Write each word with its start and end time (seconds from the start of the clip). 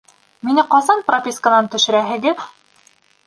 Мине 0.47 0.63
ҡасан 0.71 1.03
прописканан 1.09 1.69
төшөрәһегеҙ? 1.75 2.45